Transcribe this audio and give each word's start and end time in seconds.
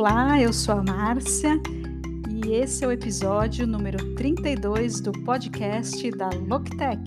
Olá, 0.00 0.40
eu 0.40 0.50
sou 0.50 0.76
a 0.76 0.82
Márcia 0.82 1.60
e 2.42 2.54
esse 2.54 2.82
é 2.82 2.88
o 2.88 2.90
episódio 2.90 3.66
número 3.66 4.14
32 4.14 4.98
do 4.98 5.12
podcast 5.12 6.10
da 6.12 6.30
Loctech. 6.30 7.04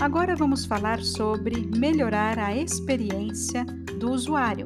Agora 0.00 0.34
vamos 0.34 0.64
falar 0.64 1.00
sobre 1.04 1.64
melhorar 1.66 2.36
a 2.36 2.52
experiência 2.56 3.64
do 4.00 4.10
usuário 4.10 4.64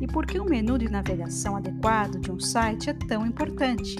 e 0.00 0.06
por 0.06 0.24
que 0.24 0.38
o 0.38 0.44
menu 0.44 0.78
de 0.78 0.88
navegação 0.88 1.56
adequado 1.56 2.20
de 2.20 2.30
um 2.30 2.38
site 2.38 2.90
é 2.90 2.94
tão 2.94 3.26
importante. 3.26 3.96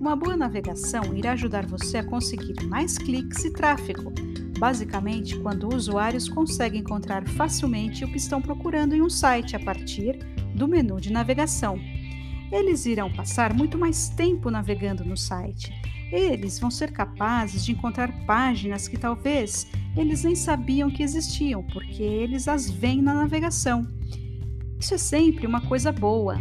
Uma 0.00 0.16
boa 0.16 0.34
navegação 0.34 1.14
irá 1.14 1.32
ajudar 1.32 1.66
você 1.66 1.98
a 1.98 2.04
conseguir 2.04 2.64
mais 2.64 2.96
cliques 2.96 3.44
e 3.44 3.52
tráfego, 3.52 4.10
basicamente 4.58 5.38
quando 5.40 5.68
usuários 5.68 6.26
conseguem 6.26 6.80
encontrar 6.80 7.28
facilmente 7.28 8.02
o 8.02 8.08
que 8.08 8.16
estão 8.16 8.40
procurando 8.40 8.94
em 8.94 9.02
um 9.02 9.10
site 9.10 9.54
a 9.54 9.60
partir 9.60 10.18
do 10.54 10.66
menu 10.66 10.98
de 10.98 11.12
navegação. 11.12 11.78
Eles 12.52 12.86
irão 12.86 13.10
passar 13.10 13.52
muito 13.52 13.78
mais 13.78 14.08
tempo 14.08 14.50
navegando 14.50 15.04
no 15.04 15.16
site. 15.16 15.72
Eles 16.12 16.58
vão 16.58 16.70
ser 16.70 16.92
capazes 16.92 17.64
de 17.64 17.72
encontrar 17.72 18.12
páginas 18.24 18.86
que 18.86 18.96
talvez 18.96 19.66
eles 19.96 20.22
nem 20.22 20.34
sabiam 20.34 20.90
que 20.90 21.02
existiam, 21.02 21.62
porque 21.62 22.02
eles 22.02 22.46
as 22.46 22.70
veem 22.70 23.02
na 23.02 23.14
navegação. 23.14 23.86
Isso 24.78 24.94
é 24.94 24.98
sempre 24.98 25.46
uma 25.46 25.60
coisa 25.60 25.90
boa. 25.90 26.38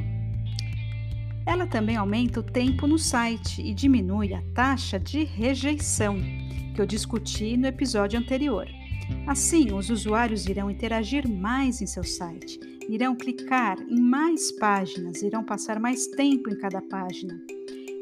Ela 1.45 1.67
também 1.67 1.95
aumenta 1.95 2.39
o 2.39 2.43
tempo 2.43 2.87
no 2.87 2.97
site 2.97 3.61
e 3.61 3.73
diminui 3.73 4.33
a 4.33 4.41
taxa 4.53 4.99
de 4.99 5.23
rejeição, 5.23 6.17
que 6.73 6.79
eu 6.79 6.85
discuti 6.85 7.57
no 7.57 7.67
episódio 7.67 8.19
anterior. 8.19 8.67
Assim, 9.27 9.73
os 9.73 9.89
usuários 9.89 10.45
irão 10.45 10.69
interagir 10.69 11.27
mais 11.27 11.81
em 11.81 11.85
seu 11.85 12.03
site 12.03 12.72
irão 12.89 13.15
clicar 13.15 13.77
em 13.87 13.99
mais 13.99 14.51
páginas, 14.51 15.21
irão 15.21 15.43
passar 15.43 15.79
mais 15.79 16.07
tempo 16.07 16.49
em 16.49 16.57
cada 16.57 16.81
página. 16.81 17.39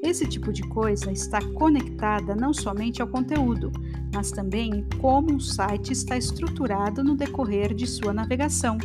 Esse 0.04 0.28
tipo 0.28 0.52
de 0.52 0.64
coisa 0.64 1.12
está 1.12 1.40
conectada 1.54 2.36
não 2.36 2.54
somente 2.54 3.02
ao 3.02 3.08
conteúdo, 3.08 3.72
mas 4.14 4.32
também 4.32 4.72
em 4.72 5.00
como 5.00 5.34
um 5.34 5.40
site 5.40 5.94
está 5.94 6.18
estruturado 6.18 7.04
no 7.04 7.16
decorrer 7.16 7.74
de 7.74 7.86
sua 7.86 8.12
navegação. 8.12 8.78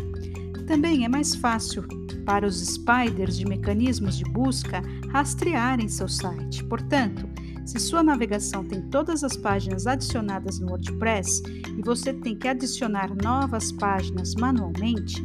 Também 0.66 1.04
é 1.04 1.08
mais 1.08 1.34
fácil 1.34 1.84
para 2.26 2.46
os 2.46 2.60
spiders 2.60 3.38
de 3.38 3.46
mecanismos 3.46 4.18
de 4.18 4.24
busca 4.24 4.82
rastrearem 5.10 5.88
seu 5.88 6.08
site. 6.08 6.62
Portanto, 6.64 7.26
se 7.64 7.80
sua 7.80 8.02
navegação 8.02 8.62
tem 8.62 8.82
todas 8.82 9.24
as 9.24 9.36
páginas 9.36 9.86
adicionadas 9.86 10.60
no 10.60 10.68
WordPress 10.68 11.42
e 11.76 11.82
você 11.82 12.12
tem 12.12 12.36
que 12.36 12.46
adicionar 12.46 13.10
novas 13.22 13.72
páginas 13.72 14.34
manualmente, 14.34 15.24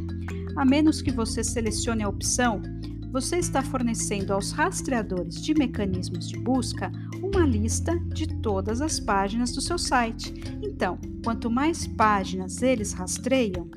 a 0.55 0.65
menos 0.65 1.01
que 1.01 1.11
você 1.11 1.43
selecione 1.43 2.03
a 2.03 2.09
opção, 2.09 2.61
você 3.11 3.37
está 3.37 3.61
fornecendo 3.61 4.33
aos 4.33 4.51
rastreadores 4.51 5.41
de 5.41 5.53
mecanismos 5.53 6.29
de 6.29 6.39
busca 6.39 6.91
uma 7.21 7.45
lista 7.45 7.97
de 8.13 8.25
todas 8.41 8.81
as 8.81 8.99
páginas 8.99 9.51
do 9.51 9.61
seu 9.61 9.77
site. 9.77 10.33
Então, 10.61 10.97
quanto 11.23 11.51
mais 11.51 11.85
páginas 11.85 12.61
eles 12.61 12.93
rastreiam, 12.93 13.69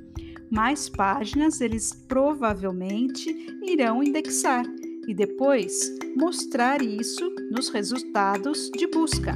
mais 0.50 0.89
páginas 0.89 1.61
eles 1.61 1.92
provavelmente 2.06 3.28
irão 3.62 4.02
indexar 4.02 4.64
e 5.08 5.12
depois 5.12 5.92
mostrar 6.17 6.80
isso 6.80 7.28
nos 7.50 7.69
resultados 7.70 8.70
de 8.70 8.86
busca. 8.86 9.34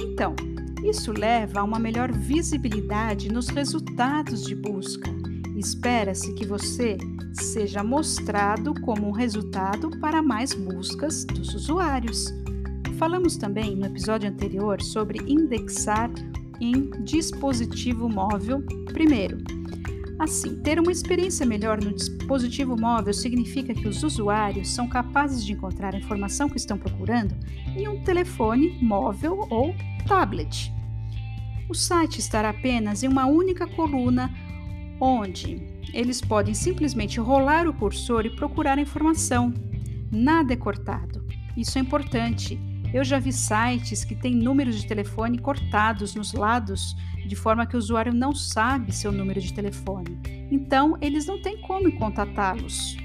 Então, 0.00 0.34
isso 0.82 1.12
leva 1.12 1.60
a 1.60 1.64
uma 1.64 1.78
melhor 1.78 2.10
visibilidade 2.10 3.30
nos 3.30 3.48
resultados 3.48 4.44
de 4.44 4.54
busca 4.54 5.23
Espera-se 5.56 6.32
que 6.34 6.44
você 6.44 6.98
seja 7.32 7.84
mostrado 7.84 8.74
como 8.80 9.08
um 9.08 9.12
resultado 9.12 9.90
para 10.00 10.20
mais 10.20 10.52
buscas 10.52 11.24
dos 11.24 11.54
usuários. 11.54 12.34
Falamos 12.98 13.36
também 13.36 13.76
no 13.76 13.86
episódio 13.86 14.28
anterior 14.28 14.82
sobre 14.82 15.20
indexar 15.30 16.10
em 16.60 16.90
dispositivo 17.04 18.08
móvel 18.08 18.62
primeiro. 18.86 19.38
Assim, 20.18 20.56
ter 20.56 20.78
uma 20.80 20.92
experiência 20.92 21.44
melhor 21.44 21.80
no 21.80 21.92
dispositivo 21.92 22.76
móvel 22.76 23.12
significa 23.12 23.74
que 23.74 23.86
os 23.86 24.02
usuários 24.02 24.70
são 24.70 24.88
capazes 24.88 25.44
de 25.44 25.52
encontrar 25.52 25.94
a 25.94 25.98
informação 25.98 26.48
que 26.48 26.56
estão 26.56 26.78
procurando 26.78 27.34
em 27.76 27.86
um 27.88 28.02
telefone 28.02 28.78
móvel 28.80 29.46
ou 29.50 29.74
tablet. 30.06 30.72
O 31.68 31.74
site 31.74 32.18
estará 32.18 32.50
apenas 32.50 33.02
em 33.02 33.08
uma 33.08 33.26
única 33.26 33.66
coluna 33.66 34.30
onde 35.00 35.62
eles 35.92 36.20
podem 36.20 36.54
simplesmente 36.54 37.20
rolar 37.20 37.68
o 37.68 37.72
cursor 37.72 38.26
e 38.26 38.34
procurar 38.34 38.78
a 38.78 38.82
informação. 38.82 39.52
Nada 40.10 40.52
é 40.52 40.56
cortado. 40.56 41.24
Isso 41.56 41.78
é 41.78 41.80
importante. 41.80 42.58
Eu 42.92 43.04
já 43.04 43.18
vi 43.18 43.32
sites 43.32 44.04
que 44.04 44.14
têm 44.14 44.34
números 44.34 44.80
de 44.80 44.86
telefone 44.86 45.38
cortados 45.38 46.14
nos 46.14 46.32
lados, 46.32 46.94
de 47.26 47.34
forma 47.34 47.66
que 47.66 47.76
o 47.76 47.78
usuário 47.78 48.12
não 48.12 48.34
sabe 48.34 48.94
seu 48.94 49.10
número 49.10 49.40
de 49.40 49.52
telefone. 49.52 50.18
Então, 50.50 50.96
eles 51.00 51.26
não 51.26 51.40
têm 51.40 51.60
como 51.62 51.90
contatá-los. 51.92 52.96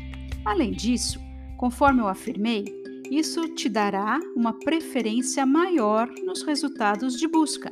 Além 0.46 0.72
disso, 0.72 1.20
conforme 1.58 2.02
eu 2.02 2.08
afirmei, 2.08 2.66
isso 3.10 3.56
te 3.56 3.68
dará 3.68 4.20
uma 4.36 4.54
preferência 4.54 5.46
maior 5.46 6.08
nos 6.24 6.44
resultados 6.44 7.18
de 7.18 7.28
busca. 7.28 7.72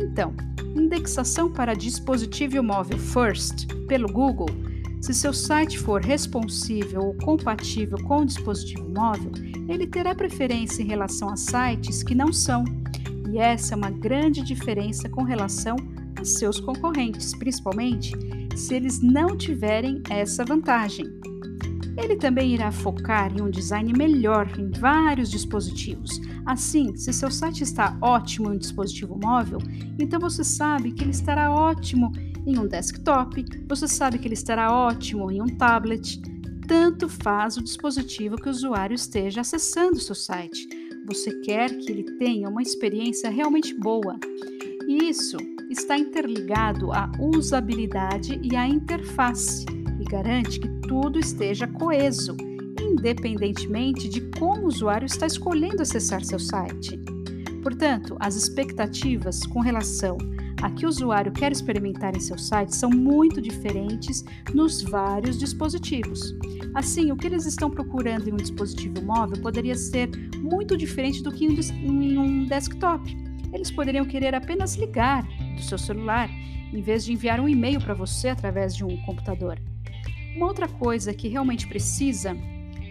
Então, 0.00 0.34
indexação 0.80 1.50
para 1.50 1.74
dispositivo 1.74 2.62
móvel 2.62 2.98
First 2.98 3.66
pelo 3.86 4.08
Google, 4.08 4.48
se 5.00 5.14
seu 5.14 5.32
site 5.32 5.78
for 5.78 6.00
responsível 6.02 7.02
ou 7.02 7.14
compatível 7.14 7.98
com 8.04 8.22
o 8.22 8.26
dispositivo 8.26 8.88
móvel, 8.88 9.30
ele 9.68 9.86
terá 9.86 10.14
preferência 10.14 10.82
em 10.82 10.86
relação 10.86 11.30
a 11.30 11.36
sites 11.36 12.02
que 12.02 12.14
não 12.14 12.32
são. 12.32 12.64
E 13.30 13.38
essa 13.38 13.74
é 13.74 13.76
uma 13.76 13.90
grande 13.90 14.42
diferença 14.42 15.08
com 15.08 15.22
relação 15.22 15.76
a 16.20 16.24
seus 16.24 16.58
concorrentes, 16.58 17.34
principalmente 17.34 18.12
se 18.56 18.74
eles 18.74 19.00
não 19.00 19.36
tiverem 19.36 20.02
essa 20.10 20.44
vantagem. 20.44 21.06
Ele 21.98 22.14
também 22.14 22.54
irá 22.54 22.70
focar 22.70 23.36
em 23.36 23.42
um 23.42 23.50
design 23.50 23.92
melhor 23.92 24.48
em 24.56 24.70
vários 24.70 25.30
dispositivos. 25.30 26.20
Assim, 26.46 26.96
se 26.96 27.12
seu 27.12 27.28
site 27.28 27.62
está 27.62 27.98
ótimo 28.00 28.52
em 28.52 28.54
um 28.54 28.58
dispositivo 28.58 29.18
móvel, 29.20 29.58
então 29.98 30.20
você 30.20 30.44
sabe 30.44 30.92
que 30.92 31.02
ele 31.02 31.10
estará 31.10 31.52
ótimo 31.52 32.12
em 32.46 32.56
um 32.56 32.68
desktop, 32.68 33.44
você 33.68 33.88
sabe 33.88 34.18
que 34.18 34.28
ele 34.28 34.34
estará 34.34 34.72
ótimo 34.72 35.28
em 35.30 35.42
um 35.42 35.48
tablet. 35.48 36.22
Tanto 36.68 37.08
faz 37.08 37.56
o 37.56 37.62
dispositivo 37.62 38.36
que 38.36 38.48
o 38.48 38.52
usuário 38.52 38.94
esteja 38.94 39.40
acessando 39.40 39.98
seu 39.98 40.14
site. 40.14 40.68
Você 41.06 41.32
quer 41.40 41.68
que 41.78 41.90
ele 41.90 42.04
tenha 42.16 42.48
uma 42.48 42.62
experiência 42.62 43.28
realmente 43.28 43.74
boa. 43.74 44.16
E 44.86 45.08
isso 45.08 45.36
está 45.68 45.98
interligado 45.98 46.92
à 46.92 47.10
usabilidade 47.18 48.40
e 48.42 48.54
à 48.54 48.66
interface 48.66 49.66
e 50.00 50.04
garante 50.04 50.60
que 50.60 50.77
tudo 50.88 51.18
esteja 51.18 51.68
coeso, 51.68 52.34
independentemente 52.80 54.08
de 54.08 54.22
como 54.38 54.62
o 54.62 54.68
usuário 54.68 55.06
está 55.06 55.26
escolhendo 55.26 55.82
acessar 55.82 56.24
seu 56.24 56.38
site. 56.38 56.98
Portanto, 57.62 58.16
as 58.18 58.34
expectativas 58.34 59.46
com 59.46 59.60
relação 59.60 60.16
a 60.62 60.70
que 60.70 60.86
o 60.86 60.88
usuário 60.88 61.30
quer 61.30 61.52
experimentar 61.52 62.16
em 62.16 62.20
seu 62.20 62.38
site 62.38 62.74
são 62.74 62.90
muito 62.90 63.40
diferentes 63.40 64.24
nos 64.54 64.82
vários 64.82 65.38
dispositivos. 65.38 66.34
Assim, 66.74 67.12
o 67.12 67.16
que 67.16 67.26
eles 67.26 67.46
estão 67.46 67.70
procurando 67.70 68.28
em 68.28 68.32
um 68.32 68.36
dispositivo 68.36 69.02
móvel 69.04 69.40
poderia 69.42 69.74
ser 69.74 70.08
muito 70.38 70.76
diferente 70.76 71.22
do 71.22 71.30
que 71.30 71.44
em 71.44 72.18
um 72.18 72.46
desktop. 72.46 73.16
Eles 73.52 73.70
poderiam 73.70 74.04
querer 74.04 74.34
apenas 74.34 74.74
ligar 74.76 75.22
do 75.54 75.62
seu 75.62 75.78
celular, 75.78 76.28
em 76.72 76.80
vez 76.80 77.04
de 77.04 77.12
enviar 77.12 77.40
um 77.40 77.48
e-mail 77.48 77.80
para 77.80 77.94
você 77.94 78.28
através 78.28 78.74
de 78.74 78.84
um 78.84 78.96
computador. 79.04 79.58
Uma 80.36 80.46
outra 80.46 80.68
coisa 80.68 81.12
que 81.14 81.28
realmente 81.28 81.66
precisa 81.66 82.36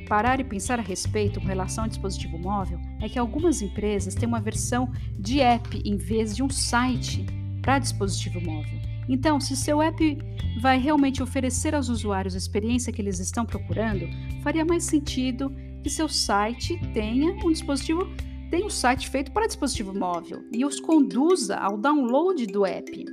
parar 0.07 0.39
e 0.39 0.43
pensar 0.43 0.79
a 0.79 0.83
respeito 0.83 1.39
com 1.39 1.47
relação 1.47 1.83
ao 1.83 1.89
dispositivo 1.89 2.37
móvel 2.37 2.79
é 3.01 3.09
que 3.09 3.19
algumas 3.19 3.61
empresas 3.61 4.15
têm 4.15 4.27
uma 4.27 4.39
versão 4.39 4.89
de 5.19 5.41
app 5.41 5.81
em 5.83 5.97
vez 5.97 6.35
de 6.35 6.41
um 6.41 6.49
site 6.49 7.25
para 7.61 7.79
dispositivo 7.79 8.39
móvel. 8.41 8.79
Então, 9.09 9.39
se 9.39 9.55
seu 9.55 9.81
app 9.81 10.17
vai 10.61 10.77
realmente 10.77 11.23
oferecer 11.23 11.73
aos 11.73 11.89
usuários 11.89 12.35
a 12.35 12.37
experiência 12.37 12.91
que 12.91 13.01
eles 13.01 13.19
estão 13.19 13.45
procurando, 13.45 14.07
faria 14.43 14.65
mais 14.65 14.83
sentido 14.83 15.53
que 15.81 15.89
seu 15.89 16.09
site 16.09 16.77
tenha 16.93 17.31
um 17.45 17.51
dispositivo, 17.51 18.07
tenha 18.49 18.65
um 18.65 18.69
site 18.69 19.09
feito 19.09 19.31
para 19.31 19.47
dispositivo 19.47 19.97
móvel 19.97 20.43
e 20.51 20.65
os 20.65 20.79
conduza 20.79 21.55
ao 21.57 21.77
download 21.77 22.45
do 22.47 22.65
app. 22.65 23.05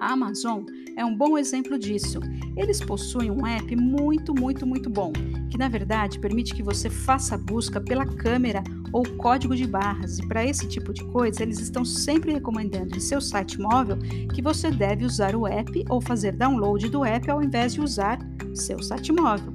A 0.00 0.12
Amazon 0.12 0.64
é 0.96 1.04
um 1.04 1.16
bom 1.16 1.38
exemplo 1.38 1.78
disso. 1.78 2.20
Eles 2.56 2.80
possuem 2.80 3.30
um 3.30 3.46
app 3.46 3.74
muito, 3.76 4.34
muito, 4.34 4.66
muito 4.66 4.90
bom, 4.90 5.12
que 5.50 5.58
na 5.58 5.68
verdade 5.68 6.18
permite 6.18 6.54
que 6.54 6.62
você 6.62 6.90
faça 6.90 7.34
a 7.34 7.38
busca 7.38 7.80
pela 7.80 8.04
câmera 8.04 8.62
ou 8.92 9.02
código 9.16 9.56
de 9.56 9.66
barras. 9.66 10.18
E 10.18 10.26
para 10.28 10.44
esse 10.44 10.68
tipo 10.68 10.92
de 10.92 11.04
coisa, 11.04 11.42
eles 11.42 11.58
estão 11.58 11.84
sempre 11.84 12.32
recomendando 12.32 12.96
em 12.96 13.00
seu 13.00 13.20
site 13.20 13.58
móvel 13.58 13.98
que 14.34 14.42
você 14.42 14.70
deve 14.70 15.04
usar 15.04 15.34
o 15.34 15.46
app 15.46 15.84
ou 15.88 16.00
fazer 16.00 16.32
download 16.36 16.88
do 16.88 17.04
app 17.04 17.30
ao 17.30 17.42
invés 17.42 17.74
de 17.74 17.80
usar 17.80 18.18
seu 18.54 18.82
site 18.82 19.12
móvel. 19.12 19.52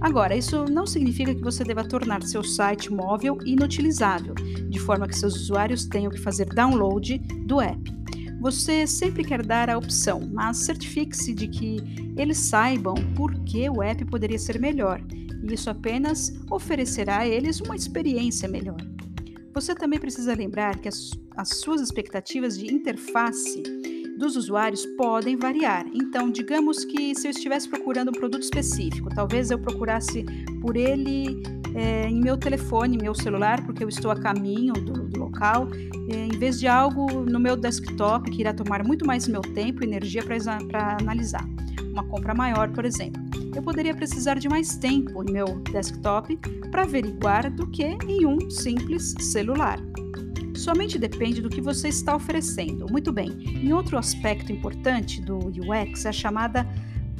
Agora, 0.00 0.36
isso 0.36 0.64
não 0.66 0.86
significa 0.86 1.34
que 1.34 1.42
você 1.42 1.64
deva 1.64 1.82
tornar 1.82 2.22
seu 2.22 2.44
site 2.44 2.92
móvel 2.92 3.38
inutilizável, 3.46 4.34
de 4.34 4.78
forma 4.78 5.08
que 5.08 5.16
seus 5.16 5.34
usuários 5.34 5.86
tenham 5.86 6.10
que 6.10 6.20
fazer 6.20 6.46
download 6.46 7.18
do 7.46 7.60
app. 7.60 7.95
Você 8.40 8.86
sempre 8.86 9.24
quer 9.24 9.44
dar 9.44 9.70
a 9.70 9.78
opção, 9.78 10.28
mas 10.32 10.58
certifique-se 10.58 11.34
de 11.34 11.48
que 11.48 11.78
eles 12.16 12.38
saibam 12.38 12.94
por 13.14 13.34
que 13.44 13.68
o 13.68 13.82
app 13.82 14.04
poderia 14.04 14.38
ser 14.38 14.60
melhor, 14.60 15.00
e 15.42 15.54
isso 15.54 15.70
apenas 15.70 16.32
oferecerá 16.50 17.18
a 17.18 17.26
eles 17.26 17.60
uma 17.60 17.74
experiência 17.74 18.48
melhor. 18.48 18.76
Você 19.54 19.74
também 19.74 19.98
precisa 19.98 20.34
lembrar 20.34 20.78
que 20.78 20.88
as, 20.88 21.10
as 21.34 21.48
suas 21.60 21.80
expectativas 21.80 22.58
de 22.58 22.72
interface 22.72 23.62
dos 24.18 24.36
usuários 24.36 24.84
podem 24.96 25.36
variar. 25.36 25.86
Então, 25.94 26.30
digamos 26.30 26.84
que 26.84 27.14
se 27.14 27.26
eu 27.26 27.30
estivesse 27.30 27.68
procurando 27.68 28.08
um 28.08 28.12
produto 28.12 28.42
específico, 28.42 29.08
talvez 29.14 29.50
eu 29.50 29.58
procurasse 29.58 30.24
por 30.60 30.76
ele 30.76 31.42
é, 31.76 32.08
em 32.08 32.18
meu 32.18 32.38
telefone, 32.38 32.96
meu 32.96 33.14
celular, 33.14 33.62
porque 33.64 33.84
eu 33.84 33.88
estou 33.88 34.10
a 34.10 34.16
caminho 34.16 34.72
do, 34.72 35.08
do 35.08 35.20
local, 35.20 35.68
é, 36.10 36.26
em 36.26 36.38
vez 36.38 36.58
de 36.58 36.66
algo 36.66 37.06
no 37.22 37.38
meu 37.38 37.54
desktop 37.54 38.30
que 38.30 38.40
irá 38.40 38.54
tomar 38.54 38.82
muito 38.82 39.06
mais 39.06 39.28
meu 39.28 39.42
tempo 39.42 39.84
e 39.84 39.86
energia 39.86 40.22
para 40.24 40.96
analisar. 40.98 41.46
Uma 41.92 42.02
compra 42.04 42.34
maior, 42.34 42.70
por 42.70 42.84
exemplo. 42.84 43.22
Eu 43.54 43.62
poderia 43.62 43.94
precisar 43.94 44.38
de 44.38 44.48
mais 44.48 44.76
tempo 44.76 45.22
em 45.22 45.32
meu 45.32 45.60
desktop 45.70 46.36
para 46.70 46.82
averiguar 46.82 47.50
do 47.50 47.66
que 47.70 47.84
em 47.84 48.26
um 48.26 48.50
simples 48.50 49.14
celular 49.20 49.78
somente 50.56 50.98
depende 50.98 51.40
do 51.40 51.48
que 51.48 51.60
você 51.60 51.88
está 51.88 52.16
oferecendo. 52.16 52.86
Muito 52.90 53.12
bem, 53.12 53.28
em 53.62 53.72
outro 53.72 53.98
aspecto 53.98 54.50
importante 54.50 55.20
do 55.20 55.38
UX 55.38 56.06
é 56.06 56.08
a 56.08 56.12
chamada 56.12 56.66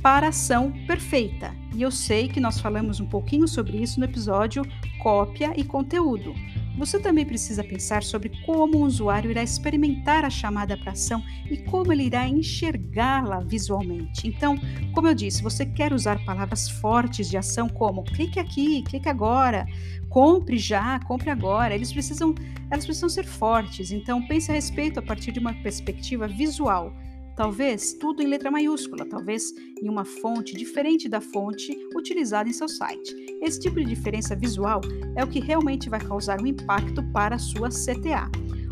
paração 0.02 0.73
perfeita. 0.87 1.55
E 1.76 1.82
eu 1.82 1.90
sei 1.90 2.26
que 2.26 2.40
nós 2.40 2.58
falamos 2.58 3.00
um 3.00 3.06
pouquinho 3.06 3.46
sobre 3.46 3.76
isso 3.76 4.00
no 4.00 4.06
episódio 4.06 4.62
Cópia 5.02 5.52
e 5.55 5.62
Conteúdo. 5.62 6.34
Você 6.78 6.99
também 6.99 7.26
precisa 7.26 7.62
pensar 7.62 8.02
sobre 8.02 8.31
como 8.46 8.78
o 8.78 8.84
usuário 8.87 9.31
irá 9.31 9.43
experimentar 9.43 10.25
a 10.25 10.31
chamada 10.31 10.75
para 10.75 10.93
ação 10.93 11.23
e 11.50 11.58
como 11.58 11.93
ele 11.93 12.05
irá 12.05 12.26
enxergá-la 12.26 13.40
visualmente. 13.40 14.26
Então, 14.26 14.58
como 14.94 15.08
eu 15.08 15.14
disse, 15.14 15.43
você 15.43 15.67
quer 15.67 15.93
usar 15.93 16.25
palavras 16.25 16.67
fortes 16.67 17.28
de 17.28 17.37
ação 17.37 17.69
como 17.69 18.05
clique 18.05 18.40
aqui, 18.40 18.81
clique 18.81 19.11
agora, 19.11 19.67
compre 20.08 20.56
já, 20.56 20.99
compre 21.00 21.28
agora. 21.28 21.75
Eles 21.75 21.93
precisam, 21.93 22.34
elas 22.70 22.87
precisam 22.87 23.11
ser 23.11 23.26
fortes. 23.26 23.90
Então, 23.90 24.26
pense 24.26 24.50
a 24.50 24.55
respeito 24.55 24.99
a 24.99 25.02
partir 25.02 25.31
de 25.31 25.40
uma 25.40 25.52
perspectiva 25.52 26.26
visual 26.26 26.90
Talvez 27.37 27.93
tudo 27.93 28.23
em 28.23 28.27
letra 28.27 28.50
maiúscula, 28.50 29.05
talvez 29.05 29.53
em 29.83 29.91
uma 29.91 30.06
fonte 30.06 30.56
diferente 30.56 31.06
da 31.06 31.21
fonte 31.21 31.77
utilizada 31.94 32.49
em 32.49 32.53
seu 32.53 32.67
site. 32.67 33.15
Esse 33.43 33.61
tipo 33.61 33.77
de 33.77 33.85
diferença 33.85 34.35
visual 34.35 34.81
é 35.15 35.23
o 35.23 35.29
que 35.29 35.38
realmente 35.38 35.91
vai 35.91 36.00
causar 36.00 36.41
um 36.41 36.47
impacto 36.47 37.03
para 37.12 37.37
a 37.37 37.38
sua 37.38 37.69
CTA. 37.69 38.31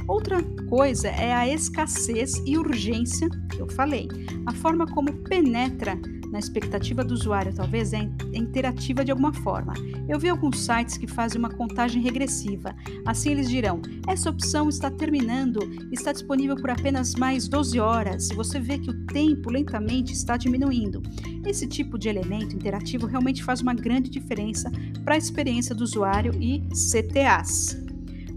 Outra 0.09 0.43
coisa 0.69 1.09
é 1.09 1.33
a 1.33 1.47
escassez 1.47 2.43
e 2.47 2.57
urgência 2.57 3.29
que 3.51 3.61
eu 3.61 3.69
falei, 3.69 4.09
a 4.47 4.53
forma 4.55 4.87
como 4.87 5.13
penetra 5.25 5.99
na 6.35 6.41
expectativa 6.41 7.05
do 7.05 7.15
usuário, 7.15 7.55
talvez 7.55 7.93
é, 7.93 7.99
é 8.33 8.37
interativa 8.37 9.05
de 9.05 9.13
alguma 9.13 9.33
forma. 9.33 9.73
Eu 10.09 10.19
vi 10.19 10.29
alguns 10.29 10.59
sites 10.59 10.99
que 10.99 11.07
fazem 11.07 11.39
uma 11.39 11.49
contagem 11.49 12.03
regressiva. 12.03 12.75
Assim 13.07 13.31
eles 13.31 13.49
dirão: 13.49 13.81
essa 14.09 14.29
opção 14.29 14.69
está 14.69 14.91
terminando, 14.91 15.61
está 15.93 16.13
disponível 16.13 16.57
por 16.57 16.71
apenas 16.71 17.15
mais 17.15 17.47
12 17.47 17.79
horas. 17.79 18.31
E 18.31 18.35
você 18.35 18.59
vê 18.59 18.79
que 18.79 18.91
o 18.91 19.07
tempo 19.07 19.49
lentamente 19.49 20.13
está 20.13 20.37
diminuindo. 20.37 21.01
Esse 21.47 21.69
tipo 21.69 21.97
de 21.97 22.09
elemento 22.09 22.57
interativo 22.57 23.07
realmente 23.07 23.45
faz 23.45 23.61
uma 23.61 23.73
grande 23.73 24.11
diferença 24.11 24.73
para 25.05 25.15
a 25.15 25.19
experiência 25.19 25.73
do 25.73 25.85
usuário 25.85 26.33
e 26.41 26.65
CTAs. 26.71 27.84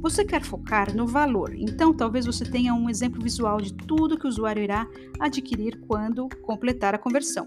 Você 0.01 0.23
quer 0.23 0.43
focar 0.43 0.95
no 0.95 1.07
valor, 1.07 1.53
então 1.55 1.93
talvez 1.93 2.25
você 2.25 2.45
tenha 2.45 2.73
um 2.73 2.89
exemplo 2.89 3.21
visual 3.21 3.59
de 3.59 3.73
tudo 3.73 4.17
que 4.17 4.25
o 4.25 4.29
usuário 4.29 4.63
irá 4.63 4.87
adquirir 5.19 5.79
quando 5.87 6.29
completar 6.43 6.93
a 6.93 6.97
conversão. 6.97 7.45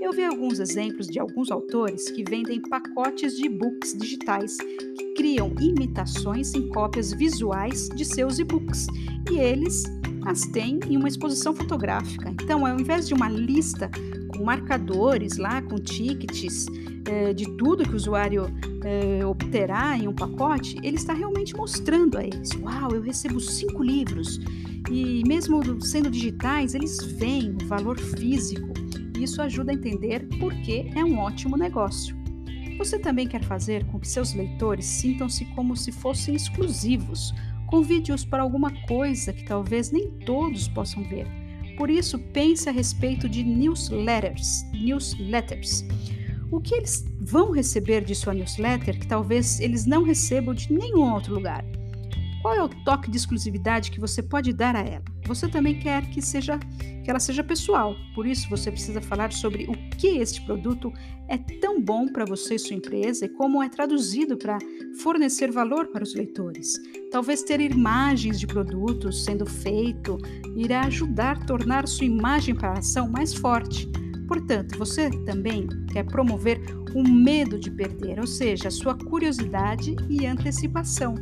Eu 0.00 0.12
vi 0.12 0.24
alguns 0.24 0.58
exemplos 0.58 1.06
de 1.06 1.20
alguns 1.20 1.50
autores 1.50 2.10
que 2.10 2.24
vendem 2.28 2.60
pacotes 2.60 3.36
de 3.36 3.46
e-books 3.46 3.96
digitais 3.96 4.56
que 4.58 5.14
criam 5.14 5.54
imitações 5.60 6.54
em 6.54 6.68
cópias 6.68 7.12
visuais 7.12 7.88
de 7.94 8.04
seus 8.04 8.40
e-books 8.40 8.88
e 9.30 9.38
eles 9.38 9.84
as 10.24 10.42
têm 10.42 10.80
em 10.88 10.96
uma 10.96 11.08
exposição 11.08 11.54
fotográfica. 11.54 12.30
Então, 12.30 12.66
ao 12.66 12.78
invés 12.78 13.06
de 13.06 13.14
uma 13.14 13.28
lista 13.28 13.90
com 14.28 14.44
marcadores 14.44 15.36
lá, 15.36 15.62
com 15.62 15.76
tickets 15.76 16.66
é, 17.08 17.32
de 17.32 17.44
tudo 17.56 17.84
que 17.84 17.92
o 17.92 17.96
usuário 17.96 18.46
é, 18.84 19.24
obterá 19.24 19.96
em 19.96 20.08
um 20.08 20.14
pacote, 20.14 20.76
ele 20.82 20.96
está 20.96 21.12
realmente 21.12 21.54
mostrando 21.56 22.18
a 22.18 22.24
eles: 22.24 22.50
Uau, 22.60 22.94
eu 22.94 23.02
recebo 23.02 23.40
cinco 23.40 23.82
livros. 23.82 24.38
E 24.90 25.22
mesmo 25.26 25.80
sendo 25.80 26.10
digitais, 26.10 26.74
eles 26.74 26.98
veem 27.16 27.56
o 27.62 27.66
valor 27.66 27.98
físico. 27.98 28.72
Isso 29.18 29.40
ajuda 29.40 29.70
a 29.70 29.74
entender 29.74 30.26
por 30.40 30.52
que 30.62 30.90
é 30.94 31.04
um 31.04 31.18
ótimo 31.18 31.56
negócio. 31.56 32.16
Você 32.76 32.98
também 32.98 33.28
quer 33.28 33.44
fazer 33.44 33.84
com 33.86 34.00
que 34.00 34.08
seus 34.08 34.34
leitores 34.34 34.84
sintam-se 34.84 35.44
como 35.54 35.76
se 35.76 35.92
fossem 35.92 36.34
exclusivos. 36.34 37.32
Convide-os 37.68 38.24
para 38.24 38.42
alguma 38.42 38.72
coisa 38.86 39.32
que 39.32 39.44
talvez 39.44 39.92
nem 39.92 40.10
todos 40.26 40.66
possam 40.68 41.04
ver. 41.04 41.26
Por 41.76 41.88
isso, 41.88 42.18
pense 42.18 42.68
a 42.68 42.72
respeito 42.72 43.28
de 43.28 43.44
newsletters. 43.44 44.64
Newsletters 44.72 45.84
o 46.52 46.60
que 46.60 46.74
eles 46.74 47.04
vão 47.18 47.50
receber 47.50 48.04
de 48.04 48.14
sua 48.14 48.34
newsletter 48.34 49.00
que 49.00 49.06
talvez 49.06 49.58
eles 49.58 49.86
não 49.86 50.02
recebam 50.02 50.54
de 50.54 50.70
nenhum 50.72 51.12
outro 51.12 51.34
lugar. 51.34 51.64
Qual 52.42 52.54
é 52.54 52.62
o 52.62 52.68
toque 52.68 53.10
de 53.10 53.16
exclusividade 53.16 53.90
que 53.90 54.00
você 54.00 54.22
pode 54.22 54.52
dar 54.52 54.76
a 54.76 54.80
ela? 54.80 55.04
Você 55.26 55.48
também 55.48 55.78
quer 55.78 56.04
que 56.10 56.20
seja 56.20 56.58
que 57.02 57.10
ela 57.10 57.20
seja 57.20 57.42
pessoal. 57.42 57.96
Por 58.14 58.26
isso 58.26 58.50
você 58.50 58.70
precisa 58.70 59.00
falar 59.00 59.32
sobre 59.32 59.64
o 59.64 59.72
que 59.96 60.18
este 60.18 60.40
produto 60.42 60.92
é 61.28 61.38
tão 61.38 61.80
bom 61.80 62.08
para 62.08 62.24
você 62.24 62.56
e 62.56 62.58
sua 62.58 62.76
empresa 62.76 63.24
e 63.24 63.28
como 63.28 63.62
é 63.62 63.68
traduzido 63.68 64.36
para 64.36 64.58
fornecer 65.00 65.50
valor 65.50 65.86
para 65.88 66.02
os 66.02 66.14
leitores. 66.14 66.74
Talvez 67.10 67.42
ter 67.42 67.60
imagens 67.60 68.38
de 68.38 68.46
produtos 68.46 69.24
sendo 69.24 69.46
feito 69.46 70.18
irá 70.56 70.82
ajudar 70.82 71.36
a 71.36 71.46
tornar 71.46 71.88
sua 71.88 72.06
imagem 72.06 72.54
para 72.54 72.70
a 72.70 72.78
ação 72.78 73.08
mais 73.08 73.32
forte. 73.32 73.88
Portanto, 74.32 74.78
você 74.78 75.10
também 75.26 75.66
quer 75.92 76.04
promover 76.04 76.58
o 76.94 77.06
medo 77.06 77.58
de 77.58 77.70
perder, 77.70 78.18
ou 78.18 78.26
seja, 78.26 78.68
a 78.68 78.70
sua 78.70 78.94
curiosidade 78.94 79.94
e 80.08 80.24
antecipação. 80.24 81.14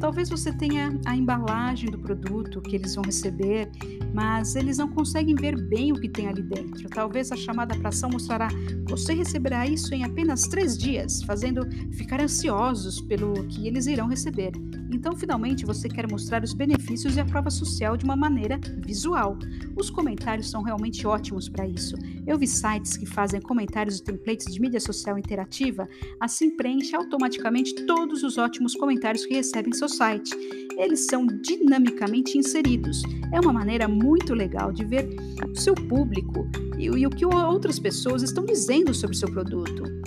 Talvez 0.00 0.28
você 0.28 0.52
tenha 0.52 0.98
a 1.06 1.14
embalagem 1.14 1.88
do 1.88 1.98
produto 2.00 2.60
que 2.60 2.74
eles 2.74 2.96
vão 2.96 3.04
receber, 3.04 3.70
mas 4.12 4.56
eles 4.56 4.78
não 4.78 4.88
conseguem 4.88 5.36
ver 5.36 5.56
bem 5.68 5.92
o 5.92 6.00
que 6.00 6.08
tem 6.08 6.26
ali 6.26 6.42
dentro. 6.42 6.88
Talvez 6.88 7.30
a 7.30 7.36
chamada 7.36 7.78
para 7.78 7.90
ação 7.90 8.10
mostrará: 8.10 8.48
você 8.88 9.14
receberá 9.14 9.64
isso 9.64 9.94
em 9.94 10.02
apenas 10.02 10.42
três 10.48 10.76
dias, 10.76 11.22
fazendo 11.22 11.60
ficar 11.92 12.20
ansiosos 12.20 13.00
pelo 13.00 13.32
que 13.46 13.68
eles 13.68 13.86
irão 13.86 14.08
receber. 14.08 14.50
Então, 14.92 15.14
finalmente, 15.14 15.64
você 15.64 15.88
quer 15.88 16.10
mostrar 16.10 16.42
os 16.42 16.52
benefícios 16.52 17.16
e 17.16 17.20
a 17.20 17.24
prova 17.24 17.48
social 17.48 17.96
de 17.96 18.04
uma 18.04 18.16
maneira 18.16 18.60
visual. 18.78 19.38
Os 19.76 19.88
comentários 19.88 20.50
são 20.50 20.62
realmente 20.62 21.06
ótimos 21.06 21.48
para 21.48 21.66
isso. 21.66 21.96
Eu 22.26 22.38
vi 22.38 22.46
sites 22.46 22.96
que 22.96 23.06
fazem 23.06 23.40
comentários 23.40 23.98
e 23.98 24.02
templates 24.02 24.52
de 24.52 24.60
mídia 24.60 24.80
social 24.80 25.16
interativa, 25.16 25.88
assim 26.18 26.56
preenche 26.56 26.96
automaticamente 26.96 27.74
todos 27.86 28.22
os 28.22 28.36
ótimos 28.36 28.74
comentários 28.74 29.24
que 29.24 29.34
recebem 29.34 29.72
seu 29.72 29.88
site. 29.88 30.34
Eles 30.76 31.06
são 31.06 31.26
dinamicamente 31.26 32.36
inseridos. 32.36 33.02
É 33.32 33.40
uma 33.40 33.52
maneira 33.52 33.86
muito 33.86 34.34
legal 34.34 34.72
de 34.72 34.84
ver 34.84 35.08
o 35.48 35.58
seu 35.58 35.74
público 35.74 36.48
e, 36.76 36.84
e 36.86 37.06
o 37.06 37.10
que 37.10 37.24
outras 37.24 37.78
pessoas 37.78 38.22
estão 38.22 38.44
dizendo 38.44 38.92
sobre 38.92 39.14
o 39.14 39.18
seu 39.18 39.30
produto. 39.30 39.99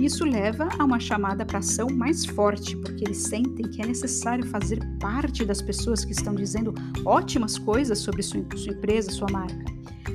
Isso 0.00 0.24
leva 0.24 0.66
a 0.78 0.84
uma 0.84 0.98
chamada 0.98 1.44
para 1.44 1.58
ação 1.58 1.86
mais 1.90 2.24
forte, 2.24 2.74
porque 2.74 3.04
eles 3.04 3.18
sentem 3.18 3.68
que 3.70 3.82
é 3.82 3.86
necessário 3.86 4.46
fazer 4.46 4.80
parte 4.98 5.44
das 5.44 5.60
pessoas 5.60 6.06
que 6.06 6.12
estão 6.12 6.34
dizendo 6.34 6.72
ótimas 7.04 7.58
coisas 7.58 7.98
sobre 7.98 8.22
sua, 8.22 8.42
sua 8.56 8.72
empresa, 8.72 9.10
sua 9.10 9.30
marca. 9.30 9.62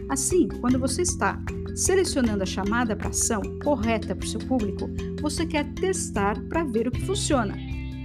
Assim, 0.10 0.48
quando 0.60 0.80
você 0.80 1.04
está 1.04 1.39
selecionando 1.75 2.42
a 2.42 2.48
chamada 2.48 2.96
para 2.96 3.10
ação 3.10 3.44
correta 3.63 4.15
para 4.15 4.25
o 4.25 4.27
seu 4.27 4.39
público, 4.39 4.89
você 5.22 5.46
quer 5.46 5.72
testar 5.75 6.42
para 6.50 6.63
ver 6.63 6.88
o 6.88 6.92
que 6.92 7.06
funciona. 7.06 7.56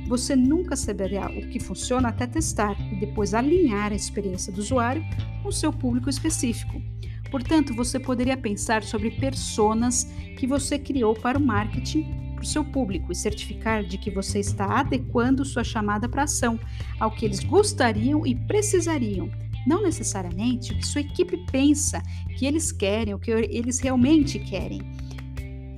Você 0.07 0.37
nunca 0.37 0.77
saberá 0.77 1.31
o 1.31 1.49
que 1.49 1.59
funciona 1.59 2.09
até 2.09 2.27
testar 2.27 2.77
e 2.93 3.01
depois 3.01 3.33
alinhar 3.33 3.91
a 3.91 3.97
experiência 3.97 4.53
do 4.53 4.61
usuário 4.61 5.03
com 5.43 5.49
o 5.49 5.53
seu 5.53 5.73
público 5.73 6.11
específico. 6.11 6.83
Portanto, 7.31 7.75
você 7.75 7.99
poderia 7.99 8.37
pensar 8.37 8.83
sobre 8.83 9.11
personas 9.13 10.05
que 10.39 10.47
você 10.47 10.79
criou 10.79 11.15
para 11.15 11.39
o 11.39 11.41
marketing 11.41 12.21
para 12.41 12.45
o 12.45 12.47
seu 12.47 12.65
público 12.65 13.13
e 13.13 13.15
certificar 13.15 13.85
de 13.85 13.99
que 13.99 14.11
você 14.11 14.39
está 14.39 14.81
adequando 14.81 15.45
sua 15.45 15.63
chamada 15.63 16.09
para 16.09 16.23
ação 16.23 16.59
ao 16.99 17.11
que 17.11 17.27
eles 17.27 17.41
gostariam 17.41 18.27
e 18.27 18.35
precisariam, 18.35 19.31
não 19.67 19.83
necessariamente 19.83 20.73
o 20.73 20.79
que 20.79 20.87
sua 20.87 21.03
equipe 21.03 21.37
pensa 21.53 22.03
que 22.39 22.47
eles 22.47 22.73
querem, 22.73 23.13
o 23.13 23.19
que 23.19 23.31
eles 23.31 23.79
realmente 23.79 24.39
querem. 24.39 24.81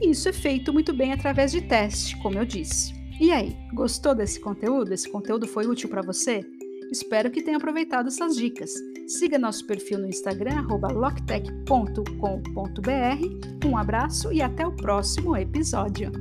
Isso 0.01 0.29
é 0.29 0.33
feito 0.33 0.73
muito 0.73 0.93
bem 0.93 1.13
através 1.13 1.51
de 1.51 1.61
teste, 1.61 2.17
como 2.19 2.39
eu 2.39 2.45
disse. 2.45 2.95
E 3.21 3.33
aí, 3.33 3.57
gostou 3.75 4.15
desse 4.15 4.41
conteúdo? 4.41 4.93
Esse 4.93 5.11
conteúdo 5.11 5.47
foi 5.47 5.67
útil 5.67 5.89
para 5.89 6.03
você? 6.03 6.45
Espero 6.93 7.31
que 7.31 7.43
tenha 7.43 7.57
aproveitado 7.57 8.09
essas 8.09 8.37
dicas. 8.37 8.71
Siga 9.09 9.39
nosso 9.39 9.67
perfil 9.67 9.99
no 9.99 10.07
Instagram, 10.07 10.67
loctech.com.br. 10.69 13.67
Um 13.67 13.79
abraço 13.79 14.31
e 14.31 14.43
até 14.43 14.67
o 14.67 14.77
próximo 14.77 15.35
episódio. 15.35 16.13